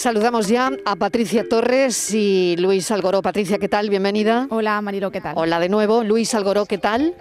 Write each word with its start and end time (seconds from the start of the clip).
Saludamos 0.00 0.48
ya 0.48 0.70
a 0.86 0.96
Patricia 0.96 1.46
Torres 1.46 2.14
y 2.14 2.56
Luis 2.56 2.90
Algoró. 2.90 3.20
Patricia, 3.20 3.58
¿qué 3.58 3.68
tal? 3.68 3.90
Bienvenida. 3.90 4.46
Hola, 4.48 4.80
Marilo, 4.80 5.10
¿qué 5.10 5.20
tal? 5.20 5.34
Hola 5.36 5.60
de 5.60 5.68
nuevo. 5.68 6.02
Luis 6.04 6.34
Algoró, 6.34 6.64
¿qué 6.64 6.78
tal? 6.78 7.14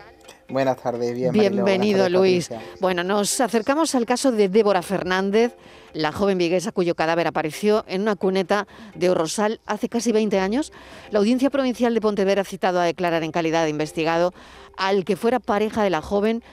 Buenas 0.47 0.81
tardes, 0.81 1.13
bien, 1.13 1.33
bienvenido 1.33 2.07
Luis. 2.07 2.49
Bueno, 2.79 3.03
nos 3.03 3.41
acercamos 3.41 3.95
al 3.95 4.05
caso 4.05 4.31
de 4.31 4.47
Débora 4.47 4.81
Fernández, 4.81 5.57
la 5.91 6.13
joven 6.13 6.37
viguesa 6.37 6.71
cuyo 6.71 6.95
cadáver 6.95 7.27
apareció 7.27 7.83
en 7.85 8.03
una 8.03 8.15
cuneta 8.15 8.65
de 8.95 9.09
Orrosal 9.09 9.59
hace 9.65 9.89
casi 9.89 10.13
20 10.13 10.39
años. 10.39 10.71
La 11.11 11.19
Audiencia 11.19 11.49
Provincial 11.49 11.93
de 11.93 11.99
Pontevedra 11.99 12.43
ha 12.43 12.45
citado 12.45 12.79
a 12.79 12.85
declarar 12.85 13.23
en 13.23 13.33
calidad 13.33 13.65
de 13.65 13.71
investigado 13.71 14.33
al 14.77 15.03
que 15.03 15.17
fuera 15.17 15.41
pareja 15.41 15.83
de 15.83 15.89
la 15.89 16.01
joven 16.01 16.43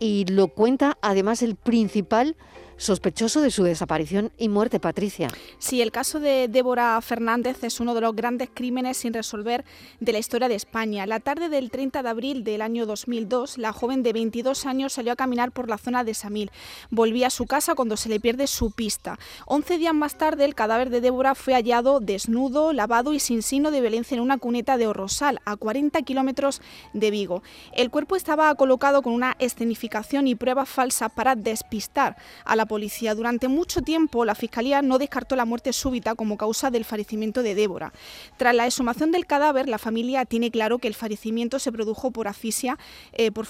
y 0.00 0.24
lo 0.24 0.48
cuenta 0.48 0.98
además 1.00 1.42
el 1.42 1.54
principal 1.54 2.34
sospechoso 2.76 3.40
de 3.40 3.50
su 3.50 3.62
desaparición 3.62 4.32
y 4.38 4.48
muerte, 4.48 4.80
Patricia. 4.80 5.28
Sí, 5.58 5.82
el 5.82 5.92
caso 5.92 6.20
de 6.20 6.48
Débora 6.48 7.00
Fernández 7.00 7.62
es 7.64 7.80
uno 7.80 7.94
de 7.94 8.00
los 8.00 8.14
grandes 8.14 8.50
crímenes 8.52 8.98
sin 8.98 9.14
resolver 9.14 9.64
de 10.00 10.12
la 10.12 10.18
historia 10.18 10.48
de 10.48 10.54
España. 10.54 11.06
La 11.06 11.20
tarde 11.20 11.48
del 11.48 11.70
30 11.70 12.02
de 12.02 12.08
abril 12.08 12.44
del 12.44 12.62
año 12.62 12.86
2002, 12.86 13.58
la 13.58 13.72
joven 13.72 14.02
de 14.02 14.12
22 14.12 14.66
años 14.66 14.92
salió 14.92 15.12
a 15.12 15.16
caminar 15.16 15.52
por 15.52 15.68
la 15.68 15.78
zona 15.78 16.04
de 16.04 16.14
Samil. 16.14 16.50
Volvía 16.90 17.28
a 17.28 17.30
su 17.30 17.46
casa 17.46 17.74
cuando 17.74 17.96
se 17.96 18.08
le 18.08 18.20
pierde 18.20 18.46
su 18.46 18.70
pista. 18.70 19.18
Once 19.46 19.78
días 19.78 19.94
más 19.94 20.18
tarde, 20.18 20.44
el 20.44 20.54
cadáver 20.54 20.90
de 20.90 21.00
Débora 21.00 21.34
fue 21.34 21.54
hallado 21.54 22.00
desnudo, 22.00 22.72
lavado 22.72 23.12
y 23.12 23.20
sin 23.20 23.42
signo 23.42 23.70
de 23.70 23.80
violencia 23.80 24.14
en 24.14 24.20
una 24.20 24.38
cuneta 24.38 24.76
de 24.76 24.86
Orrosal, 24.86 25.40
a 25.44 25.56
40 25.56 26.02
kilómetros 26.02 26.60
de 26.92 27.10
Vigo. 27.10 27.42
El 27.72 27.90
cuerpo 27.90 28.16
estaba 28.16 28.54
colocado 28.54 29.02
con 29.02 29.12
una 29.12 29.36
escenificación 29.38 30.26
y 30.26 30.34
pruebas 30.34 30.68
falsas 30.68 31.10
para 31.14 31.34
despistar 31.36 32.16
a 32.44 32.56
la 32.56 32.65
policía. 32.66 33.14
Durante 33.14 33.48
mucho 33.48 33.82
tiempo 33.82 34.24
la 34.24 34.34
Fiscalía 34.34 34.82
no 34.82 34.98
descartó 34.98 35.36
la 35.36 35.44
muerte 35.44 35.72
súbita 35.72 36.14
como 36.14 36.36
causa 36.36 36.70
del 36.70 36.84
fallecimiento 36.84 37.42
de 37.42 37.54
Débora. 37.54 37.92
Tras 38.36 38.54
la 38.54 38.66
exhumación 38.66 39.12
del 39.12 39.26
cadáver, 39.26 39.68
la 39.68 39.78
familia 39.78 40.24
tiene 40.24 40.50
claro 40.50 40.78
que 40.78 40.88
el 40.88 40.94
fallecimiento 40.94 41.58
se 41.58 41.72
produjo 41.72 42.10
por 42.10 42.28
asfixia 42.28 42.78
eh, 43.12 43.30
por, 43.30 43.46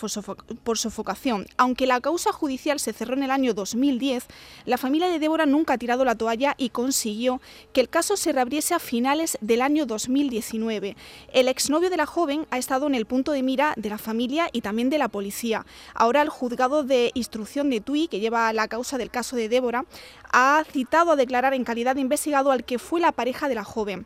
por 0.63 0.79
sofocación. 0.79 1.47
Aunque 1.57 1.87
la 1.87 2.01
causa 2.01 2.33
judicial 2.33 2.81
se 2.81 2.93
cerró 2.93 3.15
en 3.15 3.23
el 3.23 3.31
año 3.31 3.55
2010, 3.55 4.27
la 4.65 4.79
familia 4.79 5.09
de 5.09 5.19
Débora 5.19 5.47
nunca 5.47 5.75
ha 5.75 5.79
tirado 5.79 6.05
la 6.05 6.15
toalla 6.15 6.55
y 6.59 6.71
consiguió 6.71 7.41
que 7.73 7.81
el 7.81 7.89
caso 7.89 8.17
se 8.17 8.33
reabriese 8.33 8.75
a 8.75 8.79
finales 8.79 9.39
del 9.41 9.63
año 9.63 9.87
2019. 9.87 10.97
El 11.33 11.49
exnovio 11.49 11.91
de 11.91 11.97
la 11.97 12.07
joven 12.07 12.47
ha 12.51 12.59
estado 12.59 12.87
en 12.87 12.95
el 12.95 13.07
punto 13.07 13.33
de 13.33 13.43
mira 13.43 13.75
de 13.77 13.91
la 13.91 13.99
familia 13.99 14.49
y 14.53 14.61
también 14.61 14.91
de 14.91 14.99
la 14.99 15.09
policía. 15.09 15.67
Ahora 15.95 16.23
el 16.23 16.29
juzgado 16.29 16.83
de 16.83 17.11
instrucción 17.15 17.71
de 17.71 17.81
Tui, 17.81 18.09
que 18.09 18.21
lleva 18.21 18.53
la 18.53 18.69
causa 18.69 18.99
del 19.07 19.13
caso 19.13 19.37
de 19.37 19.49
Débora, 19.49 19.85
ha 20.33 20.65
citado 20.69 21.13
a 21.13 21.17
declarar 21.17 21.55
en 21.55 21.63
calidad 21.63 21.95
de 21.95 22.01
investigado 22.01 22.51
al 22.51 22.65
que 22.65 22.81
fue 22.81 23.01
la 23.01 23.13
pareja 23.13 23.49
de 23.49 23.55
la 23.55 23.63
joven. 23.63 24.05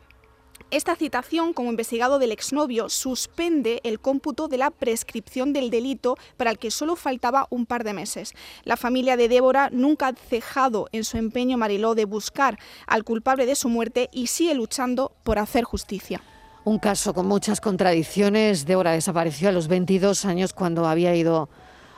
Esta 0.69 0.95
citación, 0.95 1.53
como 1.53 1.71
investigado 1.71 2.19
del 2.19 2.31
exnovio, 2.31 2.87
suspende 2.87 3.81
el 3.83 3.99
cómputo 3.99 4.47
de 4.47 4.59
la 4.59 4.69
prescripción 4.69 5.53
del 5.53 5.71
delito 5.71 6.17
para 6.37 6.51
el 6.51 6.59
que 6.59 6.69
solo 6.69 6.95
faltaba 6.95 7.47
un 7.49 7.65
par 7.65 7.83
de 7.83 7.93
meses. 7.93 8.33
La 8.63 8.77
familia 8.77 9.17
de 9.17 9.27
Débora 9.27 9.69
nunca 9.71 10.09
ha 10.09 10.13
cejado 10.13 10.87
en 10.91 11.03
su 11.03 11.17
empeño, 11.17 11.57
Mariló, 11.57 11.95
de 11.95 12.05
buscar 12.05 12.59
al 12.85 13.03
culpable 13.03 13.47
de 13.47 13.55
su 13.55 13.69
muerte 13.69 14.07
y 14.13 14.27
sigue 14.27 14.53
luchando 14.53 15.13
por 15.23 15.39
hacer 15.39 15.63
justicia. 15.63 16.21
Un 16.63 16.77
caso 16.77 17.15
con 17.15 17.25
muchas 17.25 17.59
contradicciones. 17.59 18.67
Débora 18.67 18.91
desapareció 18.91 19.49
a 19.49 19.51
los 19.51 19.67
22 19.67 20.25
años 20.25 20.53
cuando 20.53 20.85
había 20.85 21.15
ido 21.15 21.49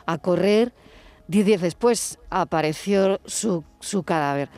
a 0.06 0.18
correr 0.18 0.74
Diez 1.28 1.46
días 1.46 1.62
después 1.62 2.20
apareció 2.30 3.20
su, 3.26 3.64
cadáver. 4.06 4.50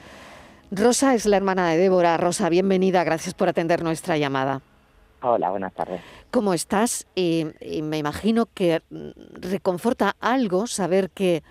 Rosa 0.71 1.13
es 1.13 1.25
la 1.25 1.37
hermana 1.37 1.69
de 1.69 1.77
Débora. 1.77 2.17
Rosa, 2.17 2.49
bienvenida. 2.49 3.03
Gracias 3.03 3.35
por 3.35 3.47
atender 3.47 3.83
nuestra 3.83 4.17
llamada. 4.17 4.61
Hola, 5.21 5.51
buenas 5.51 5.73
tardes. 5.73 6.01
¿Cómo 6.31 6.53
estás? 6.53 7.05
y 7.15 7.45
me 7.83 7.97
imagino 7.97 8.47
que 8.47 8.81
reconforta 9.33 10.15
algo 10.19 10.67
saber 10.67 11.11
que 11.11 11.43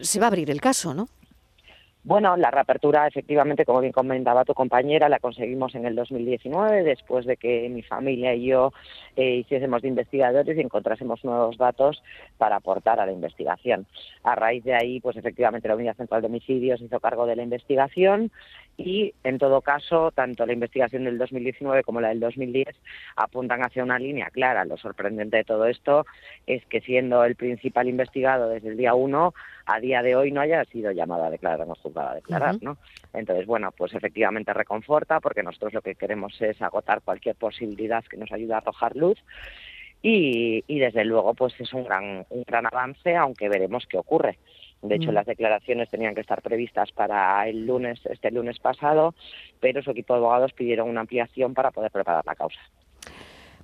se 0.00 0.20
va 0.20 0.26
a 0.26 0.28
abrir 0.28 0.50
el 0.50 0.60
caso, 0.60 0.94
¿no? 0.94 1.08
Bueno, 2.06 2.36
la 2.36 2.50
reapertura, 2.50 3.06
efectivamente, 3.06 3.64
como 3.64 3.80
bien 3.80 3.90
comentaba 3.92 4.44
tu 4.44 4.52
compañera, 4.52 5.08
la 5.08 5.20
conseguimos 5.20 5.74
en 5.74 5.86
el 5.86 5.94
2019, 5.94 6.82
después 6.82 7.24
de 7.24 7.38
que 7.38 7.66
mi 7.70 7.80
familia 7.80 8.34
y 8.34 8.44
yo 8.48 8.74
eh, 9.16 9.36
hiciésemos 9.36 9.80
de 9.80 9.88
investigadores 9.88 10.54
y 10.54 10.60
encontrásemos 10.60 11.24
nuevos 11.24 11.56
datos 11.56 12.02
para 12.36 12.56
aportar 12.56 13.00
a 13.00 13.06
la 13.06 13.12
investigación. 13.12 13.86
A 14.22 14.34
raíz 14.34 14.62
de 14.64 14.74
ahí, 14.74 15.00
pues 15.00 15.16
efectivamente, 15.16 15.66
la 15.66 15.76
Unidad 15.76 15.96
Central 15.96 16.20
de 16.20 16.26
Homicidios 16.26 16.82
hizo 16.82 17.00
cargo 17.00 17.24
de 17.24 17.36
la 17.36 17.42
investigación 17.42 18.30
y, 18.76 19.14
en 19.22 19.38
todo 19.38 19.60
caso, 19.60 20.10
tanto 20.10 20.44
la 20.46 20.52
investigación 20.52 21.04
del 21.04 21.18
2019 21.18 21.84
como 21.84 22.00
la 22.00 22.08
del 22.08 22.20
2010 22.20 22.68
apuntan 23.16 23.64
hacia 23.64 23.84
una 23.84 23.98
línea 23.98 24.30
clara. 24.30 24.64
Lo 24.64 24.76
sorprendente 24.76 25.36
de 25.36 25.44
todo 25.44 25.66
esto 25.66 26.06
es 26.46 26.64
que, 26.66 26.80
siendo 26.80 27.24
el 27.24 27.36
principal 27.36 27.88
investigado 27.88 28.48
desde 28.48 28.70
el 28.70 28.76
día 28.76 28.94
uno, 28.94 29.32
a 29.66 29.78
día 29.78 30.02
de 30.02 30.16
hoy 30.16 30.32
no 30.32 30.40
haya 30.40 30.64
sido 30.64 30.90
llamado 30.90 31.24
a 31.24 31.30
declarar, 31.30 31.66
no 31.66 31.74
juzgado 31.76 32.10
a 32.10 32.14
declarar, 32.16 32.56
¿no? 32.62 32.76
Entonces, 33.12 33.46
bueno, 33.46 33.72
pues 33.76 33.94
efectivamente 33.94 34.52
reconforta 34.52 35.20
porque 35.20 35.42
nosotros 35.42 35.72
lo 35.72 35.82
que 35.82 35.94
queremos 35.94 36.40
es 36.42 36.60
agotar 36.60 37.02
cualquier 37.02 37.36
posibilidad 37.36 38.04
que 38.04 38.16
nos 38.16 38.32
ayude 38.32 38.54
a 38.54 38.58
arrojar 38.58 38.96
luz 38.96 39.18
y, 40.06 40.78
desde 40.78 41.04
luego 41.04 41.32
pues 41.32 41.58
es 41.58 41.72
un 41.72 41.84
gran, 41.84 42.26
un 42.28 42.44
gran 42.46 42.66
avance, 42.66 43.16
aunque 43.16 43.48
veremos 43.48 43.86
qué 43.88 43.96
ocurre. 43.96 44.38
De 44.84 44.96
hecho, 44.96 45.12
las 45.12 45.24
declaraciones 45.24 45.88
tenían 45.88 46.14
que 46.14 46.20
estar 46.20 46.42
previstas 46.42 46.92
para 46.92 47.48
el 47.48 47.66
lunes, 47.66 48.04
este 48.04 48.30
lunes 48.30 48.58
pasado, 48.58 49.14
pero 49.58 49.82
su 49.82 49.92
equipo 49.92 50.12
de 50.12 50.18
abogados 50.18 50.52
pidieron 50.52 50.90
una 50.90 51.00
ampliación 51.00 51.54
para 51.54 51.70
poder 51.70 51.90
preparar 51.90 52.22
la 52.26 52.34
causa. 52.34 52.60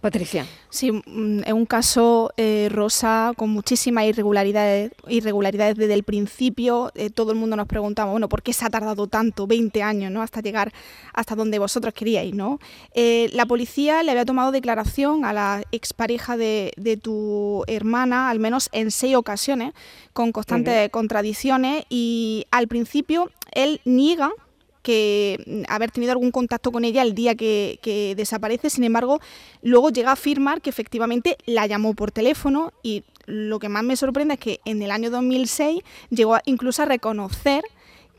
Patricia. 0.01 0.47
Sí, 0.71 0.93
mm, 0.93 1.41
es 1.45 1.53
un 1.53 1.67
caso 1.67 2.33
eh, 2.39 2.69
rosa 2.71 3.33
con 3.37 3.51
muchísimas 3.51 4.05
irregularidades, 4.05 4.93
irregularidades 5.09 5.77
desde 5.77 5.93
el 5.93 6.05
principio. 6.05 6.91
Eh, 6.95 7.11
todo 7.11 7.33
el 7.33 7.39
mundo 7.39 7.55
nos 7.57 7.67
preguntaba, 7.67 8.11
bueno, 8.11 8.29
¿por 8.29 8.43
qué 8.43 8.55
se 8.55 8.65
ha 8.65 8.71
tardado 8.71 9.09
tanto, 9.09 9.47
20 9.47 9.83
años, 9.83 10.11
¿no? 10.11 10.23
hasta 10.23 10.41
llegar 10.41 10.73
hasta 11.13 11.35
donde 11.35 11.59
vosotros 11.59 11.93
queríais? 11.93 12.35
¿no? 12.35 12.61
Eh, 12.95 13.29
la 13.35 13.45
policía 13.45 14.03
le 14.03 14.13
había 14.13 14.25
tomado 14.25 14.53
declaración 14.53 15.27
a 15.27 15.35
la 15.35 15.63
expareja 15.71 16.39
de, 16.39 16.73
de 16.77 16.97
tu 16.97 17.65
hermana, 17.67 18.31
al 18.31 18.39
menos 18.39 18.71
en 18.73 18.91
seis 18.91 19.17
ocasiones, 19.17 19.75
con 20.15 20.33
constantes 20.33 20.89
contradicciones, 20.91 21.85
y 21.91 22.47
al 22.51 22.69
principio 22.69 23.31
él 23.53 23.83
niega 23.85 24.31
que 24.83 25.43
mm, 25.47 25.63
haber 25.73 25.91
tenido 25.91 26.13
algún 26.13 26.31
contacto 26.31 26.73
con 26.73 26.85
ella 26.85 27.03
el 27.03 27.15
día 27.15 27.35
que, 27.35 28.15
desaparece, 28.17 28.71
sin 28.71 28.85
embargo, 28.85 29.21
luego 29.63 29.91
llega 29.91 30.11
a 30.11 30.15
afirmar 30.15 30.61
que 30.61 30.71
efectivamente 30.71 31.37
la 31.47 31.67
llamó 31.67 31.95
por 31.95 32.11
teléfono 32.11 32.73
y 32.83 33.05
lo 33.27 33.59
que 33.59 33.69
más 33.69 33.85
me 33.85 33.97
sorprende 33.97 34.35
es 34.35 34.41
que 34.41 34.61
en 34.65 34.83
el 34.83 34.91
año 34.91 35.11
2006 35.11 35.83
llegó 36.11 36.39
incluso 36.47 36.83
a 36.83 36.87
reconocer 36.87 37.63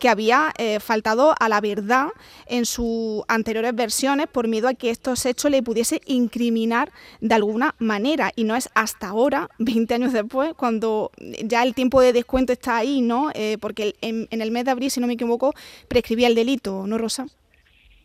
que 0.02 0.10
había 0.10 0.52
eh, 0.58 0.80
faltado 0.80 1.36
a 1.40 1.48
la 1.48 1.62
verdad 1.62 2.08
en 2.48 2.66
sus 2.66 3.24
anteriores 3.28 3.76
versiones 3.76 4.26
por 4.26 4.48
miedo 4.48 4.68
a 4.68 4.74
que 4.74 4.90
estos 4.90 5.28
hechos 5.28 5.52
le 5.52 5.62
pudiese 5.62 6.02
incriminar 6.08 6.90
de 7.22 7.36
alguna 7.36 7.76
manera. 7.78 8.32
Y 8.36 8.44
no 8.44 8.56
es 8.56 8.68
hasta 8.74 9.10
ahora, 9.10 9.48
20 9.60 9.94
años 9.94 10.12
después, 10.12 10.56
cuando 10.56 11.12
ya 11.46 11.62
el 11.62 11.76
tiempo 11.76 12.02
de 12.02 12.14
descuento 12.14 12.52
está 12.52 12.78
ahí, 12.78 13.02
¿no? 13.02 13.30
Eh, 13.36 13.58
porque 13.62 13.94
en, 14.02 14.28
el 14.32 14.50
mes 14.50 14.66
de 14.66 14.72
abril, 14.72 14.90
si 14.90 15.00
no 15.00 15.06
me 15.06 15.14
equivoco, 15.14 15.54
prescribía 15.88 16.28
el 16.28 16.36
delito, 16.36 16.88
¿no, 16.88 16.98
Rosa? 16.98 17.28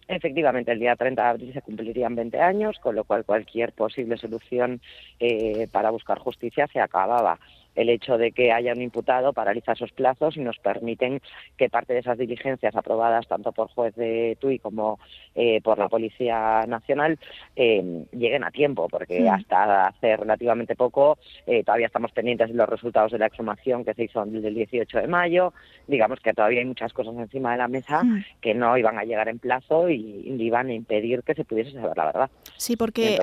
Efectivamente, 0.06 0.72
el 0.72 0.78
día 0.78 0.96
30 0.96 1.22
de 1.22 1.28
abril 1.28 1.52
se 1.54 1.62
cumplirían 1.62 2.14
20 2.14 2.38
años, 2.38 2.76
con 2.78 2.94
lo 2.94 3.04
cual 3.04 3.24
cualquier 3.24 3.72
posible 3.72 4.18
solución 4.18 4.82
eh, 5.18 5.66
para 5.72 5.90
buscar 5.90 6.18
justicia 6.18 6.68
se 6.70 6.78
acababa 6.78 7.40
el 7.76 7.90
hecho 7.90 8.18
de 8.18 8.32
que 8.32 8.52
haya 8.52 8.72
un 8.72 8.82
imputado 8.82 9.32
paraliza 9.32 9.72
esos 9.72 9.92
plazos 9.92 10.36
y 10.36 10.40
nos 10.40 10.58
permiten 10.58 11.20
que 11.56 11.68
parte 11.68 11.92
de 11.92 12.00
esas 12.00 12.18
diligencias 12.18 12.74
aprobadas 12.74 13.28
tanto 13.28 13.52
por 13.52 13.68
juez 13.68 13.94
de 13.94 14.36
TUI 14.40 14.58
como 14.58 14.98
eh, 15.34 15.60
por 15.62 15.78
la 15.78 15.88
Policía 15.88 16.64
Nacional 16.66 17.18
eh, 17.54 18.04
lleguen 18.12 18.44
a 18.44 18.50
tiempo, 18.50 18.88
porque 18.88 19.28
hasta 19.28 19.88
hace 19.88 20.16
relativamente 20.16 20.74
poco 20.74 21.18
eh, 21.46 21.62
todavía 21.62 21.86
estamos 21.86 22.12
pendientes 22.12 22.48
de 22.48 22.54
los 22.54 22.68
resultados 22.68 23.12
de 23.12 23.18
la 23.18 23.26
exhumación 23.26 23.84
que 23.84 23.94
se 23.94 24.04
hizo 24.04 24.22
el 24.22 24.54
18 24.54 24.98
de 24.98 25.06
mayo. 25.06 25.52
Digamos 25.86 26.20
que 26.20 26.32
todavía 26.32 26.60
hay 26.60 26.64
muchas 26.64 26.92
cosas 26.92 27.14
encima 27.16 27.52
de 27.52 27.58
la 27.58 27.68
mesa 27.68 28.02
que 28.40 28.54
no 28.54 28.76
iban 28.78 28.98
a 28.98 29.04
llegar 29.04 29.28
en 29.28 29.38
plazo 29.38 29.90
y, 29.90 30.24
iban 30.46 30.68
a 30.68 30.74
impedir 30.74 31.22
que 31.24 31.34
se 31.34 31.44
pudiese 31.44 31.72
saber 31.72 31.96
la 31.96 32.06
verdad. 32.06 32.30
Sí, 32.56 32.76
porque 32.76 33.18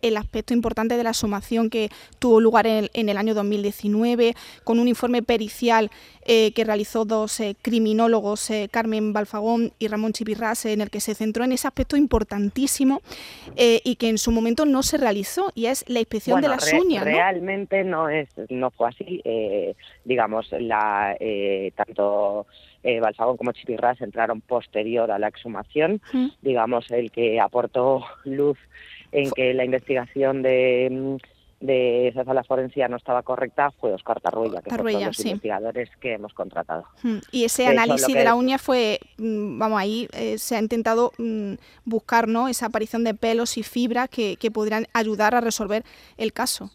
el 0.00 0.16
aspecto 0.16 0.54
importante 0.54 0.96
de 0.96 1.02
la 1.02 1.10
exhumación 1.10 1.70
que 1.70 1.88
tuvo 2.20 2.40
lugar 2.40 2.66
en, 2.68 2.88
en 2.94 3.08
el 3.08 3.16
año 3.16 3.34
2019 3.34 3.97
2019, 3.98 4.34
con 4.64 4.78
un 4.78 4.88
informe 4.88 5.22
pericial 5.22 5.90
eh, 6.24 6.52
que 6.52 6.64
realizó 6.64 7.04
dos 7.04 7.40
eh, 7.40 7.56
criminólogos, 7.60 8.50
Carmen 8.70 9.12
Balfagón 9.12 9.72
y 9.78 9.88
Ramón 9.88 10.12
Chipirras, 10.12 10.66
en 10.66 10.80
el 10.80 10.90
que 10.90 11.00
se 11.00 11.14
centró 11.14 11.44
en 11.44 11.52
ese 11.52 11.66
aspecto 11.66 11.96
importantísimo 11.96 13.00
y 13.56 13.96
que 13.96 14.08
en 14.08 14.18
su 14.18 14.30
momento 14.30 14.64
no 14.64 14.82
se 14.82 14.98
realizó, 14.98 15.50
y 15.54 15.66
es 15.66 15.84
la 15.88 16.00
inspección 16.00 16.40
de 16.40 16.48
las 16.48 16.72
uñas. 16.72 17.04
Realmente 17.04 17.84
no, 17.84 18.08
es, 18.08 18.28
no 18.48 18.70
fue 18.70 18.88
así. 18.88 19.22
digamos, 20.04 20.50
la, 20.52 21.16
tanto 21.74 22.46
eh, 22.82 23.00
Balfagón 23.00 23.36
como 23.36 23.52
Chipirras 23.52 24.00
entraron 24.00 24.40
posterior 24.40 25.10
a 25.10 25.18
la 25.18 25.28
exhumación. 25.28 26.00
Digamos, 26.42 26.90
el 26.90 27.10
que 27.10 27.40
aportó 27.40 28.04
luz 28.24 28.58
en 29.10 29.30
que 29.32 29.54
la 29.54 29.64
investigación 29.64 30.42
de 30.42 30.88
mm, 30.90 31.16
de 31.60 32.08
esa 32.08 32.24
sala 32.24 32.44
forencia 32.44 32.88
no 32.88 32.96
estaba 32.96 33.22
correcta 33.22 33.72
fue 33.72 33.92
Oscar 33.92 34.20
Tarruella, 34.20 34.62
que 34.62 34.70
fue 34.70 34.92
los 34.92 35.20
investigadores 35.20 35.90
que 36.00 36.14
hemos 36.14 36.32
contratado. 36.32 36.84
Y 37.32 37.44
ese 37.44 37.66
análisis 37.66 38.14
de 38.14 38.24
la 38.24 38.34
uña 38.34 38.58
fue, 38.58 39.00
mm, 39.16 39.58
vamos, 39.58 39.80
ahí 39.80 40.08
eh, 40.12 40.38
se 40.38 40.56
ha 40.56 40.60
intentado 40.60 41.12
mm, 41.18 41.54
buscar 41.84 42.28
¿no? 42.28 42.48
esa 42.48 42.66
aparición 42.66 43.02
de 43.04 43.14
pelos 43.14 43.58
y 43.58 43.62
fibras 43.62 44.08
que, 44.08 44.36
que 44.36 44.50
podrían 44.50 44.86
ayudar 44.92 45.34
a 45.34 45.40
resolver 45.40 45.84
el 46.16 46.32
caso. 46.32 46.70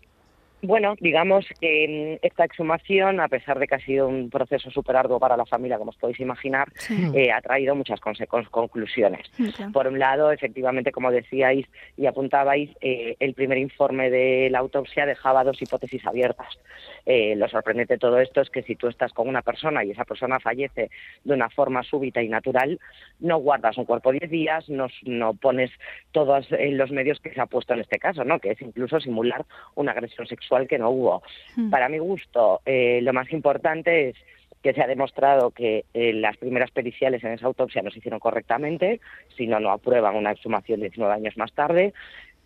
Bueno, 0.66 0.96
digamos 1.02 1.46
que 1.60 2.20
mm, 2.22 2.26
esta 2.26 2.46
exhumación, 2.46 3.20
a 3.20 3.28
pesar 3.28 3.60
de 3.60 3.68
que 3.68 3.76
ha 3.76 3.80
sido 3.80 4.08
un 4.08 4.30
proceso 4.30 4.72
súper 4.72 4.96
arduo 4.96 5.20
para 5.20 5.36
la 5.36 5.46
familia, 5.46 5.78
como 5.78 5.90
os 5.90 5.98
podéis 5.98 6.22
imaginar, 6.22 6.70
eh, 7.14 7.34
ha 7.34 7.42
traído 7.42 7.76
muchas 7.76 8.00
conclusiones. 8.00 9.30
Por 9.74 9.88
un 9.88 10.00
lado, 10.00 10.32
efectivamente, 10.32 10.94
como 10.94 11.12
decíais 11.12 11.68
y 11.98 12.06
apuntabais, 12.06 12.70
eh, 12.80 13.18
el 13.20 13.34
primer 13.34 13.58
informe 13.58 14.10
de 14.10 14.50
la 14.50 14.60
autopsia 14.60 15.06
dejaba 15.06 15.44
dos 15.44 15.62
hipótesis 15.62 16.06
abiertas. 16.06 16.58
Eh, 17.06 17.36
lo 17.36 17.50
sorprendente 17.50 17.96
de 17.96 18.00
todo 18.00 18.20
esto 18.20 18.40
es 18.40 18.50
que 18.50 18.64
si 18.64 18.78
tú 18.78 18.88
estás 18.88 19.12
con 19.12 19.28
una 19.28 19.42
persona 19.42 19.84
y 19.84 19.92
esa 19.92 20.06
persona 20.06 20.40
fallece 20.40 20.90
de 21.26 21.34
una 21.34 21.50
forma 21.50 21.84
súbita 21.84 22.22
y 22.22 22.30
natural, 22.30 22.80
no 23.20 23.38
guardas 23.40 23.78
un 23.78 23.84
cuerpo 23.84 24.14
10 24.14 24.32
días, 24.32 24.70
no, 24.70 24.88
no 25.04 25.34
pones 25.34 25.72
todos 26.14 26.48
los 26.52 26.92
medios 26.92 27.20
que 27.20 27.34
se 27.34 27.42
ha 27.42 27.48
puesto 27.48 27.74
en 27.74 27.82
este 27.82 28.00
caso, 28.00 28.24
¿no? 28.24 28.40
que 28.40 28.52
es 28.52 28.62
incluso 28.62 29.02
simular 29.02 29.44
una 29.76 29.92
agresión 29.92 30.26
sexual 30.26 30.53
que 30.68 30.80
no 30.80 30.90
hubo. 30.90 31.24
Hmm. 31.56 31.70
Para 31.70 31.90
mi 31.90 32.00
gusto, 32.00 32.62
eh, 32.66 33.00
lo 33.02 33.14
más 33.14 33.32
importante 33.32 34.10
es 34.10 34.16
que 34.62 34.74
se 34.74 34.82
ha 34.82 34.88
demostrado 34.88 35.52
que 35.52 35.86
eh, 35.94 36.14
las 36.14 36.38
primeras 36.38 36.72
periciales 36.72 37.24
en 37.24 37.34
esa 37.34 37.48
autopsia 37.48 37.82
no 37.82 37.92
se 37.92 38.00
hicieron 38.00 38.20
correctamente, 38.20 39.02
si 39.36 39.46
no, 39.46 39.60
no 39.60 39.72
aprueban 39.72 40.16
una 40.16 40.32
exhumación 40.32 40.80
19 40.80 41.14
años 41.14 41.38
más 41.38 41.52
tarde, 41.52 41.94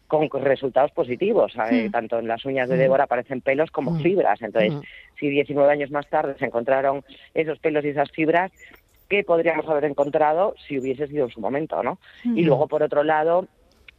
con 0.07 0.29
resultados 0.29 0.91
positivos. 0.91 1.53
Hmm. 1.55 1.91
Tanto 1.91 2.17
en 2.19 2.27
las 2.27 2.43
uñas 2.45 2.69
de 2.69 2.75
hmm. 2.75 2.79
Débora 2.79 3.03
aparecen 3.03 3.41
pelos 3.41 3.69
como 3.71 3.99
fibras. 3.99 4.41
Entonces, 4.41 4.73
si 5.19 5.29
19 5.29 5.71
años 5.71 5.91
más 5.91 6.09
tarde 6.09 6.35
se 6.39 6.45
encontraron 6.45 7.03
esos 7.33 7.59
pelos 7.59 7.85
y 7.85 7.89
esas 7.89 8.09
fibras, 8.11 8.51
¿qué 9.09 9.23
podríamos 9.23 9.67
haber 9.67 9.85
encontrado 9.85 10.55
si 10.67 10.79
hubiese 10.79 11.07
sido 11.07 11.25
en 11.25 11.31
su 11.31 11.39
momento? 11.39 11.83
¿no? 11.83 11.99
Y 12.23 12.43
luego, 12.43 12.67
por 12.67 12.83
otro 12.83 13.03
lado, 13.03 13.47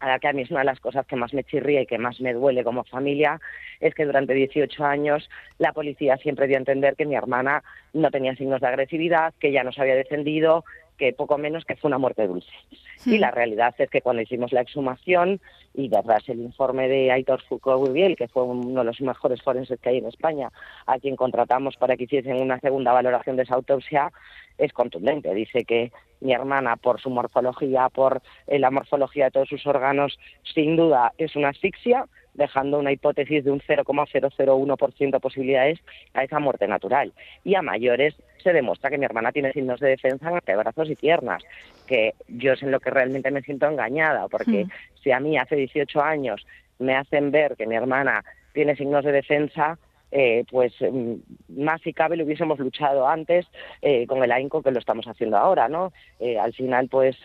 a 0.01 0.09
la 0.09 0.19
que 0.19 0.29
a 0.29 0.33
mí 0.33 0.43
es 0.43 0.51
una 0.51 0.61
de 0.61 0.67
las 0.67 0.81
cosas 0.81 1.07
que 1.07 1.17
más 1.17 1.35
me 1.35 1.45
chirría 1.45 1.83
y 1.83 1.87
que 1.87 1.99
más 1.99 2.21
me 2.21 2.33
duele 2.33 2.65
como 2.65 2.85
familia, 2.85 3.41
es 3.81 3.95
que 3.95 4.05
durante 4.05 4.35
18 4.35 4.85
años 4.85 5.29
la 5.59 5.73
policía 5.73 6.17
siempre 6.17 6.47
dio 6.47 6.57
a 6.57 6.61
entender 6.61 6.97
que 6.97 7.07
mi 7.07 7.17
hermana 7.17 7.63
no 7.93 8.11
tenía 8.11 8.35
signos 8.37 8.61
de 8.61 8.69
agresividad, 8.69 9.35
que 9.41 9.53
ya 9.53 9.65
nos 9.65 9.79
había 9.79 9.95
defendido, 9.97 10.65
que 10.99 11.13
poco 11.13 11.39
menos 11.39 11.65
que 11.65 11.77
fue 11.77 11.89
una 11.89 11.99
muerte 11.99 12.27
dulce. 12.27 12.51
Y 13.07 13.19
la 13.19 13.31
realidad 13.31 13.75
es 13.79 13.89
que 13.89 14.03
cuando 14.03 14.21
hicimos 14.23 14.53
la 14.53 14.61
exhumación 14.61 15.41
y 15.73 15.89
tras 15.89 16.29
el 16.29 16.41
informe 16.41 16.89
de 16.89 17.13
Aitor 17.13 17.41
Foucault 17.43 17.95
que 18.17 18.29
fue 18.29 18.43
uno 18.43 18.81
de 18.81 18.85
los 18.85 19.01
mejores 19.01 19.41
forenses 19.41 19.79
que 19.81 19.91
hay 19.91 19.99
en 19.99 20.07
España, 20.07 20.51
a 20.87 20.99
quien 20.99 21.15
contratamos 21.15 21.77
para 21.77 21.97
que 21.97 22.05
hiciesen 22.05 22.43
una 22.43 22.59
segunda 22.59 22.93
valoración 22.93 23.37
de 23.37 23.45
esa 23.45 23.55
autopsia, 23.55 24.11
es 24.59 24.73
contundente. 24.73 25.33
Dice 25.33 25.65
que 25.65 25.93
mi 26.21 26.33
hermana, 26.33 26.77
por 26.77 27.01
su 27.01 27.11
morfología, 27.11 27.89
por 27.89 28.23
eh, 28.47 28.59
la 28.59 28.71
morfología 28.71 29.27
de 29.27 29.31
todos 29.31 29.49
sus 29.49 29.67
órganos, 29.67 30.19
sin 30.55 30.77
duda 30.77 31.13
es 31.19 31.37
una 31.37 31.51
asfixia, 31.51 32.07
dejando 32.35 32.79
una 32.79 32.93
hipótesis 32.93 33.45
de 33.45 33.51
un 33.51 33.61
0,001% 33.61 35.11
de 35.11 35.21
posibilidades 35.21 35.81
a 36.15 36.23
esa 36.23 36.39
muerte 36.39 36.69
natural. 36.69 37.13
Y 37.45 37.57
a 37.57 37.63
mayores 37.63 38.15
se 38.43 38.53
demuestra 38.53 38.91
que 38.91 38.99
mi 38.99 39.05
hermana 39.05 39.33
tiene 39.33 39.53
signos 39.53 39.81
de 39.81 39.91
defensa 39.91 40.31
en 40.31 40.59
brazos 40.59 40.89
y 40.89 40.95
piernas, 40.95 41.43
que 41.87 42.15
yo 42.29 42.53
es 42.53 42.63
en 42.63 42.71
lo 42.71 42.81
que 42.81 42.91
realmente 42.91 43.31
me 43.31 43.43
siento 43.43 43.67
engañada, 43.67 44.29
porque 44.29 44.65
mm. 44.65 44.71
si 45.03 45.11
a 45.11 45.21
mí 45.21 45.37
hace 45.37 45.57
18 45.57 46.01
años 46.01 46.47
me 46.79 46.95
hacen 46.95 47.31
ver 47.31 47.57
que 47.57 47.67
mi 47.67 47.75
hermana 47.75 48.25
tiene 48.53 48.77
signos 48.77 49.05
de 49.05 49.13
defensa, 49.13 49.79
eh, 50.11 50.45
pues 50.51 50.73
mm, 50.81 51.15
más 51.61 51.81
si 51.83 51.93
cabe 51.93 52.17
lo 52.17 52.25
hubiésemos 52.25 52.59
luchado 52.59 53.07
antes 53.07 53.47
eh, 53.83 54.07
con 54.07 54.23
el 54.23 54.33
AINCO 54.33 54.63
que 54.63 54.71
lo 54.71 54.79
estamos 54.79 55.07
haciendo 55.07 55.37
ahora, 55.37 55.69
¿no? 55.69 55.93
Eh, 56.19 56.39
al 56.39 56.55
final, 56.55 56.89
pues 56.89 57.17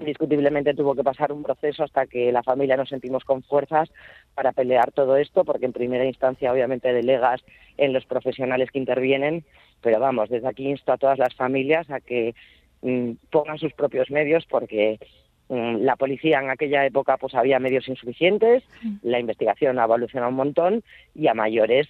indiscutiblemente 0.00 0.74
tuvo 0.74 0.94
que 0.94 1.04
pasar 1.04 1.32
un 1.32 1.42
proceso 1.42 1.84
hasta 1.84 2.06
que 2.06 2.32
la 2.32 2.42
familia 2.42 2.78
nos 2.78 2.88
sentimos 2.88 3.24
con 3.24 3.42
fuerzas 3.42 3.90
para 4.34 4.52
pelear 4.52 4.90
todo 4.92 5.16
esto, 5.16 5.44
porque 5.44 5.66
en 5.66 5.74
primera 5.74 6.06
instancia 6.06 6.50
obviamente 6.50 6.92
delegas 6.92 7.42
en 7.76 7.92
los 7.92 8.06
profesionales 8.06 8.70
que 8.70 8.78
intervienen, 8.78 9.44
pero 9.82 10.00
vamos, 10.00 10.30
desde 10.30 10.48
aquí 10.48 10.68
insto 10.68 10.92
a 10.92 10.96
todas 10.98 11.18
las 11.18 11.34
familias 11.34 11.90
a 11.90 12.00
que 12.00 12.34
mm, 12.80 13.12
pongan 13.30 13.58
sus 13.58 13.74
propios 13.74 14.10
medios 14.10 14.46
porque 14.46 14.98
mm, 15.50 15.82
la 15.82 15.96
policía 15.96 16.40
en 16.40 16.48
aquella 16.48 16.86
época 16.86 17.18
pues 17.18 17.34
había 17.34 17.58
medios 17.58 17.86
insuficientes, 17.88 18.62
la 19.02 19.20
investigación 19.20 19.78
ha 19.78 19.84
evolucionado 19.84 20.30
un 20.30 20.36
montón 20.36 20.82
y 21.14 21.26
a 21.26 21.34
mayores 21.34 21.88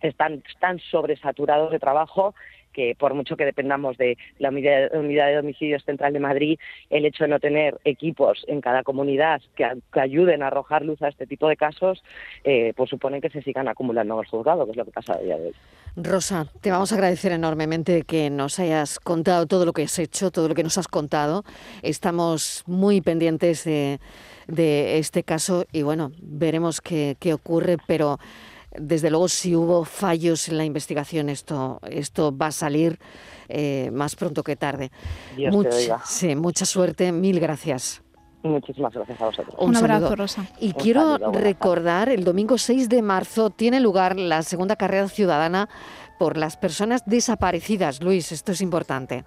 están, 0.00 0.42
están 0.48 0.78
sobresaturados 0.90 1.70
de 1.70 1.78
trabajo 1.78 2.34
que 2.78 2.94
por 2.96 3.12
mucho 3.14 3.36
que 3.36 3.44
dependamos 3.44 3.96
de 3.96 4.16
la 4.38 4.50
unidad, 4.50 4.90
de 4.90 5.38
homicidios 5.38 5.82
central 5.84 6.12
de 6.12 6.20
Madrid, 6.20 6.60
el 6.90 7.04
hecho 7.06 7.24
de 7.24 7.30
no 7.30 7.40
tener 7.40 7.76
equipos 7.84 8.44
en 8.46 8.60
cada 8.60 8.84
comunidad 8.84 9.42
que, 9.56 9.66
ayuden 9.98 10.44
a 10.44 10.46
arrojar 10.46 10.84
luz 10.84 11.02
a 11.02 11.08
este 11.08 11.26
tipo 11.26 11.48
de 11.48 11.56
casos, 11.56 12.04
eh, 12.44 12.72
pues 12.76 12.88
supone 12.88 13.20
que 13.20 13.30
se 13.30 13.42
sigan 13.42 13.66
acumulando 13.66 14.14
en 14.14 14.20
el 14.20 14.26
juzgado, 14.26 14.64
que 14.64 14.70
es 14.70 14.76
lo 14.76 14.84
que 14.84 14.92
pasa 14.92 15.14
a 15.14 15.18
día 15.18 15.36
de 15.36 15.46
hoy. 15.48 15.54
Rosa, 15.96 16.46
te 16.60 16.70
vamos 16.70 16.92
a 16.92 16.94
agradecer 16.94 17.32
enormemente 17.32 18.02
que 18.02 18.30
nos 18.30 18.60
hayas 18.60 19.00
contado 19.00 19.46
todo 19.46 19.64
lo 19.64 19.72
que 19.72 19.82
has 19.82 19.98
hecho, 19.98 20.30
todo 20.30 20.46
lo 20.46 20.54
que 20.54 20.62
nos 20.62 20.78
has 20.78 20.86
contado. 20.86 21.42
Estamos 21.82 22.62
muy 22.68 23.00
pendientes 23.00 23.64
de, 23.64 23.98
este 24.46 25.24
caso 25.24 25.64
y 25.72 25.82
bueno, 25.82 26.12
veremos 26.22 26.80
qué 26.80 27.32
ocurre, 27.34 27.76
pero 27.88 28.20
desde 28.76 29.10
luego, 29.10 29.28
si 29.28 29.56
hubo 29.56 29.84
fallos 29.84 30.48
en 30.48 30.58
la 30.58 30.64
investigación, 30.64 31.28
esto, 31.28 31.80
esto 31.88 32.36
va 32.36 32.46
a 32.46 32.52
salir 32.52 32.98
eh, 33.48 33.90
más 33.92 34.16
pronto 34.16 34.42
que 34.42 34.56
tarde. 34.56 34.90
Sí, 36.04 36.36
mucha 36.36 36.64
suerte, 36.64 37.12
mil 37.12 37.40
gracias. 37.40 38.02
Muchísimas 38.42 38.94
gracias 38.94 39.20
a 39.20 39.26
vosotros. 39.26 39.54
Un, 39.58 39.76
abrazo, 39.76 40.14
Rosa. 40.14 40.46
Y 40.60 40.72
quiero 40.72 41.18
recordar, 41.18 42.08
el 42.08 42.24
domingo 42.24 42.56
6 42.56 42.88
de 42.88 43.02
marzo 43.02 43.50
tiene 43.50 43.80
lugar 43.80 44.16
la 44.16 44.42
segunda 44.42 44.76
carrera 44.76 45.08
ciudadana 45.08 45.68
por 46.18 46.36
las 46.36 46.56
personas 46.56 47.02
desaparecidas. 47.04 48.02
Luis, 48.02 48.32
esto 48.32 48.52
es 48.52 48.60
importante. 48.60 49.24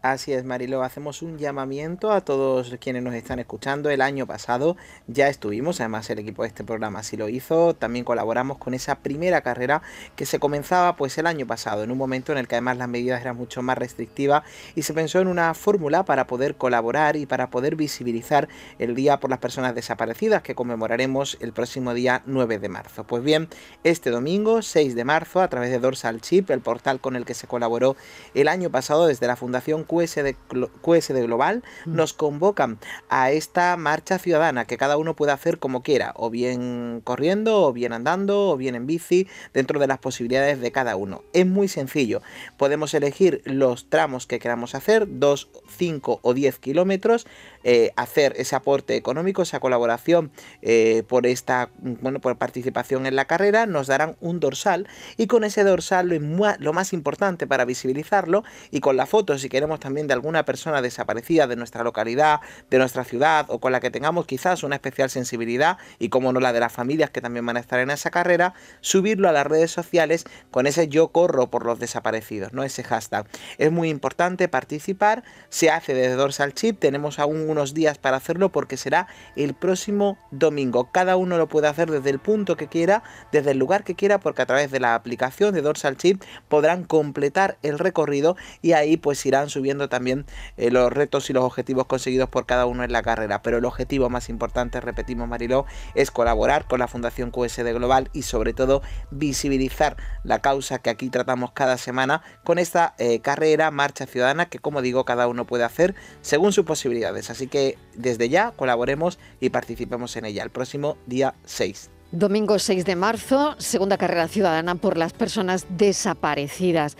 Así 0.00 0.32
es, 0.32 0.44
Marilo, 0.44 0.84
hacemos 0.84 1.22
un 1.22 1.38
llamamiento 1.38 2.12
a 2.12 2.20
todos 2.20 2.72
quienes 2.80 3.02
nos 3.02 3.14
están 3.14 3.40
escuchando. 3.40 3.90
El 3.90 4.00
año 4.00 4.28
pasado 4.28 4.76
ya 5.08 5.26
estuvimos, 5.26 5.80
además 5.80 6.08
el 6.08 6.20
equipo 6.20 6.42
de 6.42 6.48
este 6.48 6.62
programa 6.62 7.02
sí 7.02 7.16
lo 7.16 7.28
hizo, 7.28 7.74
también 7.74 8.04
colaboramos 8.04 8.58
con 8.58 8.74
esa 8.74 9.00
primera 9.00 9.40
carrera 9.40 9.82
que 10.14 10.24
se 10.24 10.38
comenzaba 10.38 10.94
pues 10.94 11.18
el 11.18 11.26
año 11.26 11.48
pasado, 11.48 11.82
en 11.82 11.90
un 11.90 11.98
momento 11.98 12.30
en 12.30 12.38
el 12.38 12.46
que 12.46 12.54
además 12.54 12.76
las 12.76 12.88
medidas 12.88 13.20
eran 13.20 13.36
mucho 13.36 13.60
más 13.60 13.76
restrictivas 13.76 14.44
y 14.76 14.82
se 14.82 14.94
pensó 14.94 15.18
en 15.18 15.26
una 15.26 15.52
fórmula 15.54 16.04
para 16.04 16.28
poder 16.28 16.54
colaborar 16.54 17.16
y 17.16 17.26
para 17.26 17.50
poder 17.50 17.74
visibilizar 17.74 18.46
el 18.78 18.94
Día 18.94 19.18
por 19.18 19.30
las 19.30 19.40
Personas 19.40 19.74
Desaparecidas 19.74 20.42
que 20.42 20.54
conmemoraremos 20.54 21.38
el 21.40 21.52
próximo 21.52 21.92
día 21.92 22.22
9 22.24 22.60
de 22.60 22.68
marzo. 22.68 23.02
Pues 23.02 23.24
bien, 23.24 23.48
este 23.82 24.10
domingo 24.10 24.62
6 24.62 24.94
de 24.94 25.04
marzo, 25.04 25.40
a 25.40 25.48
través 25.48 25.70
de 25.72 25.80
Dorsal 25.80 26.20
Chip, 26.20 26.50
el 26.50 26.60
portal 26.60 27.00
con 27.00 27.16
el 27.16 27.24
que 27.24 27.34
se 27.34 27.48
colaboró 27.48 27.96
el 28.34 28.46
año 28.46 28.70
pasado 28.70 29.08
desde 29.08 29.26
la 29.26 29.34
Fundación 29.34 29.87
QSD, 29.88 30.36
QSD 30.82 31.22
Global 31.24 31.64
mm. 31.86 31.94
nos 31.94 32.12
convocan 32.12 32.78
a 33.08 33.32
esta 33.32 33.76
marcha 33.76 34.18
ciudadana 34.18 34.66
que 34.66 34.76
cada 34.76 34.96
uno 34.96 35.16
puede 35.16 35.32
hacer 35.32 35.58
como 35.58 35.82
quiera, 35.82 36.12
o 36.14 36.30
bien 36.30 37.00
corriendo, 37.02 37.62
o 37.62 37.72
bien 37.72 37.92
andando, 37.92 38.50
o 38.50 38.56
bien 38.56 38.74
en 38.74 38.86
bici, 38.86 39.26
dentro 39.52 39.80
de 39.80 39.88
las 39.88 39.98
posibilidades 39.98 40.60
de 40.60 40.70
cada 40.70 40.94
uno. 40.94 41.24
Es 41.32 41.46
muy 41.46 41.66
sencillo, 41.66 42.22
podemos 42.56 42.94
elegir 42.94 43.42
los 43.44 43.88
tramos 43.88 44.26
que 44.26 44.38
queramos 44.38 44.74
hacer, 44.74 45.06
2, 45.08 45.48
5 45.76 46.20
o 46.22 46.34
10 46.34 46.58
kilómetros, 46.58 47.26
eh, 47.64 47.92
hacer 47.96 48.34
ese 48.36 48.54
aporte 48.54 48.94
económico, 48.96 49.42
esa 49.42 49.60
colaboración 49.60 50.30
eh, 50.62 51.02
por 51.08 51.26
esta 51.26 51.70
bueno, 51.78 52.20
por 52.20 52.36
participación 52.36 53.06
en 53.06 53.16
la 53.16 53.24
carrera, 53.24 53.66
nos 53.66 53.86
darán 53.86 54.16
un 54.20 54.40
dorsal 54.40 54.86
y 55.16 55.26
con 55.26 55.44
ese 55.44 55.64
dorsal 55.64 56.08
lo, 56.08 56.18
lo 56.58 56.72
más 56.72 56.92
importante 56.92 57.46
para 57.46 57.64
visibilizarlo 57.64 58.44
y 58.70 58.80
con 58.80 58.96
la 58.96 59.06
foto 59.06 59.38
si 59.38 59.48
queremos 59.48 59.77
también 59.78 60.06
de 60.06 60.14
alguna 60.14 60.44
persona 60.44 60.82
desaparecida 60.82 61.46
de 61.46 61.56
nuestra 61.56 61.82
localidad, 61.82 62.40
de 62.70 62.78
nuestra 62.78 63.04
ciudad 63.04 63.46
o 63.48 63.58
con 63.58 63.72
la 63.72 63.80
que 63.80 63.90
tengamos 63.90 64.26
quizás 64.26 64.62
una 64.62 64.76
especial 64.76 65.10
sensibilidad 65.10 65.78
y 65.98 66.08
como 66.08 66.32
no 66.32 66.40
la 66.40 66.52
de 66.52 66.60
las 66.60 66.72
familias 66.72 67.10
que 67.10 67.20
también 67.20 67.46
van 67.46 67.56
a 67.56 67.60
estar 67.60 67.80
en 67.80 67.90
esa 67.90 68.10
carrera, 68.10 68.54
subirlo 68.80 69.28
a 69.28 69.32
las 69.32 69.46
redes 69.46 69.70
sociales 69.70 70.24
con 70.50 70.66
ese 70.66 70.88
yo 70.88 71.08
corro 71.08 71.50
por 71.50 71.64
los 71.64 71.78
desaparecidos, 71.78 72.52
¿no? 72.52 72.62
Ese 72.62 72.82
hashtag. 72.82 73.26
Es 73.58 73.70
muy 73.70 73.88
importante 73.88 74.48
participar, 74.48 75.22
se 75.48 75.70
hace 75.70 75.94
desde 75.94 76.14
Dorsal 76.14 76.54
Chip, 76.54 76.78
tenemos 76.78 77.18
aún 77.18 77.48
unos 77.48 77.74
días 77.74 77.98
para 77.98 78.16
hacerlo 78.16 78.50
porque 78.50 78.76
será 78.76 79.08
el 79.36 79.54
próximo 79.54 80.18
domingo. 80.30 80.90
Cada 80.92 81.16
uno 81.16 81.36
lo 81.38 81.48
puede 81.48 81.68
hacer 81.68 81.90
desde 81.90 82.10
el 82.10 82.18
punto 82.18 82.56
que 82.56 82.68
quiera, 82.68 83.02
desde 83.32 83.52
el 83.52 83.58
lugar 83.58 83.84
que 83.84 83.94
quiera, 83.94 84.18
porque 84.18 84.42
a 84.42 84.46
través 84.46 84.70
de 84.70 84.80
la 84.80 84.94
aplicación 84.94 85.54
de 85.54 85.62
Dorsal 85.62 85.96
Chip 85.96 86.22
podrán 86.48 86.84
completar 86.84 87.58
el 87.62 87.78
recorrido 87.78 88.36
y 88.62 88.72
ahí 88.72 88.96
pues 88.96 89.24
irán 89.26 89.48
subiendo 89.48 89.67
también 89.88 90.24
eh, 90.56 90.70
los 90.70 90.92
retos 90.92 91.28
y 91.28 91.32
los 91.32 91.44
objetivos 91.44 91.86
conseguidos 91.86 92.28
por 92.28 92.46
cada 92.46 92.66
uno 92.66 92.84
en 92.84 92.92
la 92.92 93.02
carrera. 93.02 93.42
Pero 93.42 93.58
el 93.58 93.64
objetivo 93.64 94.08
más 94.08 94.28
importante, 94.28 94.80
repetimos 94.80 95.28
Mariló, 95.28 95.66
es 95.94 96.10
colaborar 96.10 96.66
con 96.66 96.78
la 96.78 96.88
Fundación 96.88 97.30
QSD 97.30 97.74
Global 97.74 98.08
y 98.12 98.22
sobre 98.22 98.54
todo 98.54 98.82
visibilizar 99.10 99.96
la 100.24 100.40
causa 100.40 100.78
que 100.78 100.90
aquí 100.90 101.10
tratamos 101.10 101.52
cada 101.52 101.76
semana 101.76 102.22
con 102.44 102.58
esta 102.58 102.94
eh, 102.98 103.20
carrera, 103.20 103.70
marcha 103.70 104.06
ciudadana 104.06 104.46
que 104.46 104.58
como 104.58 104.82
digo 104.82 105.04
cada 105.04 105.28
uno 105.28 105.46
puede 105.46 105.64
hacer 105.64 105.94
según 106.22 106.52
sus 106.52 106.64
posibilidades. 106.64 107.30
Así 107.30 107.48
que 107.48 107.76
desde 107.94 108.28
ya 108.28 108.52
colaboremos 108.52 109.18
y 109.40 109.50
participemos 109.50 110.16
en 110.16 110.24
ella 110.24 110.42
el 110.42 110.50
próximo 110.50 110.96
día 111.06 111.34
6. 111.44 111.90
Domingo 112.10 112.58
6 112.58 112.86
de 112.86 112.96
marzo, 112.96 113.54
segunda 113.58 113.98
carrera 113.98 114.28
ciudadana 114.28 114.76
por 114.76 114.96
las 114.96 115.12
personas 115.12 115.66
desaparecidas. 115.68 116.96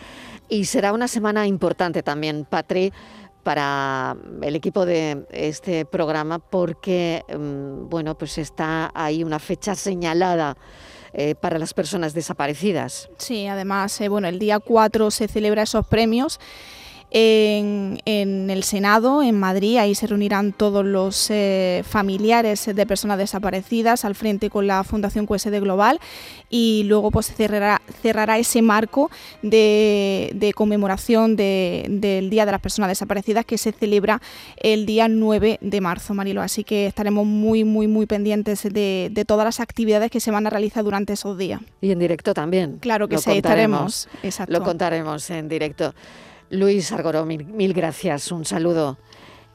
Y 0.48 0.64
será 0.64 0.92
una 0.92 1.08
semana 1.08 1.46
importante 1.46 2.02
también, 2.02 2.46
Patri, 2.48 2.92
para 3.42 4.16
el 4.42 4.56
equipo 4.56 4.84
de 4.84 5.26
este 5.30 5.84
programa 5.84 6.38
porque, 6.38 7.22
mm, 7.28 7.88
bueno, 7.88 8.16
pues 8.16 8.38
está 8.38 8.90
ahí 8.94 9.24
una 9.24 9.38
fecha 9.38 9.74
señalada 9.74 10.56
eh, 11.14 11.34
para 11.34 11.58
las 11.58 11.72
personas 11.72 12.12
desaparecidas. 12.12 13.08
Sí, 13.16 13.46
además, 13.46 13.98
eh, 14.00 14.08
bueno, 14.08 14.28
el 14.28 14.38
día 14.38 14.58
4 14.58 15.10
se 15.10 15.28
celebra 15.28 15.62
esos 15.62 15.86
premios 15.86 16.38
en, 17.10 17.98
el 18.04 18.62
Senado, 18.64 19.22
en 19.22 19.38
Madrid. 19.38 19.78
Ahí 19.78 19.94
se 19.94 20.06
reunirán 20.06 20.52
todos 20.52 20.84
los 20.84 21.30
eh, 21.30 21.82
familiares 21.88 22.66
de 22.66 22.86
personas 22.86 23.18
desaparecidas 23.18 24.04
al 24.04 24.14
frente 24.14 24.50
con 24.50 24.66
la 24.66 24.84
Fundación 24.84 25.26
QSD 25.26 25.60
Global 25.60 26.00
y 26.50 26.84
luego 26.84 27.10
pues 27.10 27.26
cerrará, 27.26 27.80
cerrará 28.02 28.38
ese 28.38 28.62
marco 28.62 29.10
de, 29.42 30.52
conmemoración 30.54 31.36
del 31.36 32.30
Día 32.30 32.46
de 32.46 32.52
las 32.52 32.60
Personas 32.60 32.88
Desaparecidas 32.88 33.44
que 33.44 33.58
se 33.58 33.72
celebra 33.72 34.20
el 34.56 34.86
día 34.86 35.08
9 35.08 35.58
de 35.60 35.80
marzo, 35.80 36.14
Marilo. 36.14 36.42
Así 36.42 36.64
que 36.64 36.86
estaremos 36.86 37.26
muy, 37.26 37.64
muy, 37.64 37.86
muy 37.86 38.06
pendientes 38.06 38.62
de, 38.62 39.24
todas 39.26 39.44
las 39.44 39.60
actividades 39.60 40.10
que 40.10 40.20
se 40.20 40.30
van 40.30 40.46
a 40.46 40.50
realizar 40.50 40.82
durante 40.82 41.12
esos 41.12 41.36
días. 41.36 41.60
Y 41.80 41.90
en 41.90 41.98
directo 41.98 42.32
también. 42.34 42.78
Claro 42.78 43.08
que 43.08 43.18
sí, 43.18 43.30
estaremos. 43.30 44.08
Lo 44.46 44.62
contaremos 44.62 45.28
en 45.30 45.48
directo. 45.48 45.94
Luis 46.50 46.92
Argoró, 46.92 47.24
mil, 47.24 47.72
gracias, 47.74 48.32
un 48.32 48.44
saludo. 48.44 48.98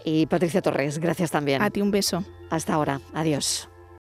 Y 0.05 0.25
Patricia 0.25 0.61
Torres, 0.61 0.99
gracias 0.99 1.31
también. 1.31 1.61
A 1.61 1.69
ti 1.69 1.81
un 1.81 1.91
beso. 1.91 2.23
Hasta 2.49 2.73
ahora, 2.73 3.01
adiós. 3.13 3.69